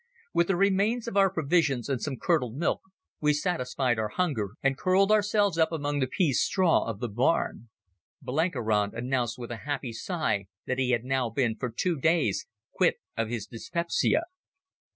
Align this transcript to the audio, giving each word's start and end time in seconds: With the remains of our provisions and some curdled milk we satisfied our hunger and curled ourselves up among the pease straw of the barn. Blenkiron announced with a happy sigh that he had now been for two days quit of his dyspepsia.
With 0.33 0.47
the 0.47 0.55
remains 0.55 1.07
of 1.07 1.15
our 1.15 1.29
provisions 1.31 1.87
and 1.87 2.01
some 2.01 2.17
curdled 2.17 2.55
milk 2.55 2.81
we 3.19 3.33
satisfied 3.33 3.99
our 3.99 4.07
hunger 4.07 4.55
and 4.63 4.75
curled 4.75 5.11
ourselves 5.11 5.59
up 5.59 5.71
among 5.71 5.99
the 5.99 6.07
pease 6.07 6.41
straw 6.41 6.85
of 6.85 6.99
the 6.99 7.07
barn. 7.07 7.69
Blenkiron 8.19 8.95
announced 8.95 9.37
with 9.37 9.51
a 9.51 9.57
happy 9.57 9.93
sigh 9.93 10.47
that 10.65 10.79
he 10.79 10.89
had 10.89 11.03
now 11.03 11.29
been 11.29 11.55
for 11.55 11.69
two 11.69 11.99
days 11.99 12.47
quit 12.73 12.95
of 13.15 13.29
his 13.29 13.45
dyspepsia. 13.45 14.23